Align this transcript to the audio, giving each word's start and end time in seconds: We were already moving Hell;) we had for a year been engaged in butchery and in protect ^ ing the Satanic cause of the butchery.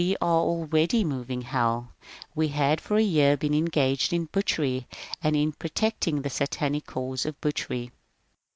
We 0.01 0.17
were 0.19 0.27
already 0.29 1.03
moving 1.03 1.43
Hell;) 1.43 1.93
we 2.33 2.47
had 2.47 2.81
for 2.81 2.97
a 2.97 3.03
year 3.03 3.37
been 3.37 3.53
engaged 3.53 4.13
in 4.13 4.25
butchery 4.31 4.87
and 5.21 5.35
in 5.35 5.51
protect 5.51 6.05
^ 6.05 6.07
ing 6.07 6.23
the 6.23 6.29
Satanic 6.31 6.87
cause 6.87 7.23
of 7.27 7.35
the 7.35 7.49
butchery. 7.49 7.91